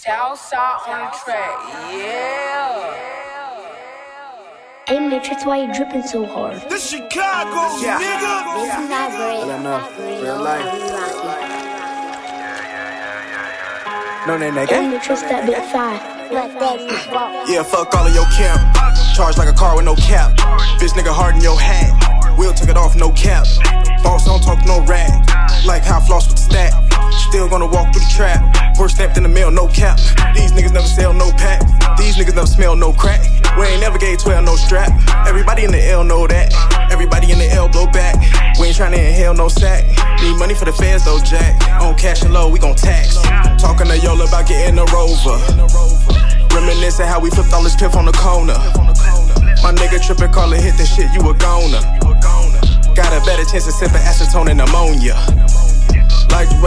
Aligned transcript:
Southside 0.00 0.80
on 0.88 1.10
the 1.10 1.18
track, 1.22 1.60
yeah. 1.92 2.88
Hey 4.88 4.98
Matrix, 4.98 5.44
why 5.44 5.58
you 5.62 5.74
dripping 5.74 6.04
so 6.04 6.24
hard? 6.24 6.56
This 6.70 6.88
Chicago, 6.88 7.76
Yeah. 7.84 8.00
nigga. 8.00 8.54
This 8.56 8.72
is 8.80 8.88
not 8.88 9.10
great. 9.10 9.44
Real 9.44 9.50
enough. 9.60 9.98
Real 9.98 10.40
life. 10.40 10.64
how 10.64 10.72
we 10.72 10.80
rock 10.88 11.14
No 14.26 14.38
name 14.38 14.54
that 14.54 14.70
it. 14.70 14.70
Hey 14.70 14.88
gang. 14.88 14.90
That 15.28 15.44
big 15.44 15.62
five. 15.70 16.00
Let 16.32 16.58
that 16.58 16.80
you 16.80 16.96
walk. 17.12 17.46
Yeah, 17.46 17.62
fuck 17.62 17.94
all 17.94 18.06
of 18.06 18.14
your 18.14 18.24
camp. 18.32 18.74
Charge 19.14 19.36
like 19.36 19.50
a 19.50 19.52
car 19.52 19.76
with 19.76 19.84
no 19.84 19.96
cap. 19.96 20.34
Bitch 20.80 20.94
nigga 20.96 21.12
hard 21.12 21.34
in 21.34 21.42
your 21.42 21.60
hat. 21.60 21.92
We'll 22.38 22.54
take 22.54 22.70
it 22.70 22.78
off, 22.78 22.96
no 22.96 23.10
cap. 23.12 23.44
Boss 24.02 24.24
don't 24.24 24.42
talk 24.42 24.64
no 24.64 24.80
rag. 24.86 25.12
Like 25.66 25.84
how 25.84 25.98
I 25.98 26.06
floss 26.06 26.26
with 26.26 26.36
the 26.36 26.42
stack. 26.42 26.72
Still 27.30 27.48
gonna 27.48 27.70
walk 27.70 27.94
through 27.94 28.02
the 28.02 28.10
trap. 28.10 28.42
First 28.76 28.96
stamped 28.96 29.16
in 29.16 29.22
the 29.22 29.28
mail, 29.28 29.52
no 29.52 29.68
cap. 29.68 29.98
These 30.34 30.50
niggas 30.50 30.74
never 30.74 30.88
sell 30.88 31.14
no 31.14 31.30
pack. 31.38 31.62
These 31.96 32.18
niggas 32.18 32.34
never 32.34 32.48
smell 32.48 32.74
no 32.74 32.92
crack. 32.92 33.22
We 33.56 33.70
ain't 33.70 33.80
never 33.80 33.98
gave 33.98 34.18
12 34.18 34.44
no 34.44 34.56
strap. 34.56 34.90
Everybody 35.28 35.62
in 35.62 35.70
the 35.70 35.78
L 35.78 36.02
know 36.02 36.26
that. 36.26 36.50
Everybody 36.90 37.30
in 37.30 37.38
the 37.38 37.48
L 37.52 37.68
blow 37.68 37.86
back. 37.86 38.18
We 38.58 38.66
ain't 38.66 38.76
tryna 38.76 38.98
inhale 38.98 39.32
no 39.32 39.46
sack. 39.46 39.86
Need 40.20 40.42
money 40.42 40.54
for 40.54 40.64
the 40.64 40.72
feds 40.72 41.04
though, 41.04 41.22
Jack. 41.22 41.54
On 41.80 41.94
cash 41.96 42.22
and 42.22 42.34
low, 42.34 42.50
we 42.50 42.58
gon' 42.58 42.74
tax. 42.74 43.14
Talking 43.62 43.86
to 43.86 43.96
Yola 44.02 44.26
about 44.26 44.48
getting 44.48 44.76
a 44.76 44.84
rover. 44.90 45.38
Reminiscing 46.50 47.06
how 47.06 47.20
we 47.20 47.30
flipped 47.30 47.52
all 47.54 47.62
this 47.62 47.76
piff 47.76 47.94
on 47.94 48.06
the 48.06 48.16
corner. 48.18 48.58
My 49.62 49.70
nigga 49.70 50.02
trippin', 50.04 50.32
call 50.32 50.52
it 50.52 50.62
hit 50.66 50.74
the 50.76 50.84
shit, 50.84 51.06
you 51.14 51.22
a 51.22 51.34
goner. 51.38 51.78
Got 52.98 53.14
a 53.14 53.24
better 53.24 53.46
chance 53.46 53.68
of 53.68 53.74
sipping 53.78 54.02
acetone 54.02 54.50
and 54.50 54.60
ammonia. 54.60 55.14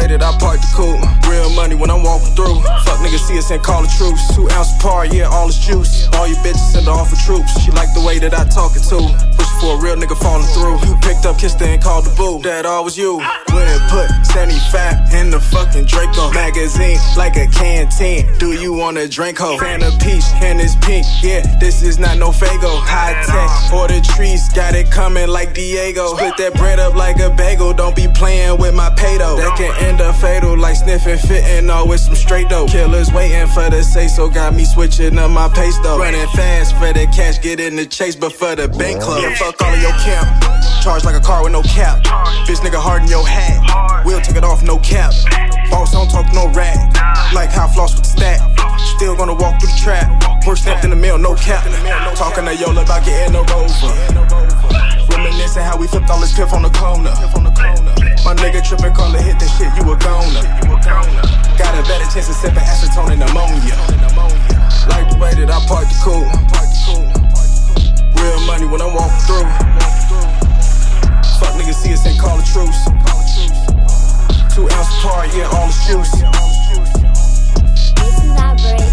That 0.00 0.24
I 0.24 0.32
park 0.38 0.58
the 0.58 0.70
coupe. 0.74 0.98
Real 1.30 1.50
money 1.54 1.76
when 1.76 1.90
I'm 1.90 2.02
walking 2.02 2.34
through. 2.34 2.58
Fuck 2.82 2.98
niggas 2.98 3.22
see 3.28 3.38
us 3.38 3.50
and 3.50 3.62
call 3.62 3.82
the 3.82 3.92
truce. 3.94 4.18
Two 4.34 4.48
ounce 4.50 4.72
par, 4.82 5.06
yeah, 5.06 5.28
all 5.28 5.48
is 5.48 5.58
juice. 5.58 6.08
All 6.14 6.26
you 6.26 6.34
bitches 6.42 6.72
send 6.72 6.86
her 6.86 6.92
off 6.92 7.10
for 7.10 7.20
troops. 7.22 7.54
She 7.62 7.70
like 7.70 7.94
the 7.94 8.02
way 8.02 8.18
that 8.18 8.34
I 8.34 8.42
talk 8.48 8.74
it 8.74 8.82
too. 8.82 9.06
Push 9.38 9.50
for 9.62 9.78
a 9.78 9.80
real 9.80 9.94
nigga 9.94 10.18
falling 10.18 10.46
through. 10.50 10.82
You 10.88 10.98
picked 10.98 11.26
up, 11.26 11.38
kissed 11.38 11.60
her 11.60 11.66
and 11.66 11.80
called 11.80 12.06
the 12.06 12.14
boo. 12.16 12.42
That 12.42 12.66
all 12.66 12.82
was 12.82 12.98
you. 12.98 13.18
When 13.54 13.66
it 13.68 13.82
put 13.86 14.10
75 14.34 15.14
in 15.14 15.30
the 15.30 15.38
fucking 15.38 15.84
Draco 15.84 16.32
magazine 16.32 16.98
like 17.16 17.36
a 17.36 17.46
canteen. 17.46 18.26
Do 18.38 18.52
you 18.52 18.72
want 18.72 18.98
a 18.98 19.06
drink 19.08 19.38
ho? 19.38 19.58
Fan 19.58 19.82
of 19.82 19.94
peach 20.00 20.26
and 20.42 20.60
it's 20.60 20.74
pink. 20.82 21.06
Yeah, 21.22 21.46
this 21.60 21.82
is 21.82 21.98
not 21.98 22.18
no 22.18 22.30
Fago. 22.30 22.82
High 22.82 23.14
tech 23.26 23.50
or 23.72 23.86
the 23.86 24.00
trees 24.00 24.48
got 24.50 24.74
it 24.74 24.90
coming 24.90 25.28
like 25.28 25.54
Diego. 25.54 26.14
Split 26.16 26.36
that 26.38 26.54
bread 26.54 26.80
up 26.80 26.94
like 26.94 27.20
a 27.20 27.30
bagel. 27.30 27.69
Like 31.06 31.18
sniffing, 31.18 31.28
fitting 31.28 31.70
all 31.70 31.88
with 31.88 32.00
some 32.00 32.14
straight 32.14 32.48
dough. 32.48 32.66
Killers 32.66 33.12
waiting 33.12 33.46
for 33.48 33.68
the 33.70 33.82
say 33.82 34.08
so. 34.08 34.28
Got 34.28 34.54
me 34.54 34.64
switching 34.64 35.18
up 35.18 35.30
my 35.30 35.48
pace 35.48 35.78
though. 35.82 35.98
Running 35.98 36.26
fast 36.28 36.76
for 36.76 36.92
the 36.92 37.06
cash, 37.14 37.40
get 37.40 37.60
in 37.60 37.76
the 37.76 37.86
chase, 37.86 38.16
but 38.16 38.32
for 38.32 38.54
the 38.54 38.68
bank 38.68 39.00
club. 39.00 39.22
Yeah, 39.22 39.34
fuck 39.34 39.60
all 39.62 39.72
of 39.72 39.80
your 39.80 39.92
camp. 39.92 40.28
Charge 40.82 41.04
like 41.04 41.16
a 41.16 41.20
car 41.20 41.42
with 41.42 41.52
no 41.52 41.62
cap. 41.62 42.02
Bitch 42.46 42.60
nigga 42.60 42.80
hard 42.80 43.02
in 43.02 43.08
your 43.08 43.26
hat. 43.26 44.04
We'll 44.04 44.20
take 44.20 44.36
it 44.36 44.44
off, 44.44 44.62
no 44.62 44.78
cap. 44.78 45.12
Boss 45.70 45.92
don't 45.92 46.10
talk 46.10 46.32
no 46.32 46.48
rag. 46.52 46.78
Like 47.34 47.50
how 47.50 47.66
I 47.66 47.74
floss 47.74 47.94
with 47.94 48.04
the 48.04 48.10
stack. 48.10 48.40
Still 48.96 49.16
gonna 49.16 49.34
walk 49.34 49.60
through 49.60 49.70
the 49.70 49.80
trap. 49.80 50.08
Horse 50.44 50.62
stamped 50.62 50.84
in 50.84 50.90
the 50.90 50.96
mail, 50.96 51.18
no 51.18 51.34
cap. 51.34 51.64
Talking 52.16 52.44
to 52.46 52.54
Yola 52.54 52.82
about 52.82 53.04
getting 53.04 53.34
a 53.34 53.42
rover. 53.44 53.92
Reminiscing 55.10 55.62
how 55.62 55.76
we 55.76 55.86
flipped 55.86 56.08
all 56.10 56.20
this 56.20 56.34
piff 56.34 56.52
on 56.52 56.62
the 56.62 56.70
corner. 56.70 57.12
My 58.24 58.34
nigga 58.36 58.66
trippin', 58.66 58.94
call 58.94 59.14
it 59.14 59.22
hit 59.22 59.38
that 59.38 59.48
shit, 59.56 59.72
you 59.76 59.92
a 59.92 59.96
goner. 59.96 60.59
I 65.60 65.66
park 65.66 65.88
the 65.88 65.94
coupe. 66.04 66.28
Real 68.16 68.40
money 68.46 68.66
when 68.66 68.80
I'm 68.80 68.94
walking 68.94 69.20
through. 69.26 69.48
Fuck 71.38 71.54
niggas 71.56 71.74
see 71.74 71.92
us 71.92 72.06
and 72.06 72.18
call 72.18 72.38
it 72.38 72.46
truce. 72.46 72.84
Two 74.54 74.68
ounce 74.70 75.02
par, 75.02 75.26
yeah, 75.28 75.50
all 75.52 75.66
the 75.68 75.74
juice. 75.86 76.12
This 77.96 78.14
is 78.24 78.32
not 78.34 78.58
great. 78.58 78.90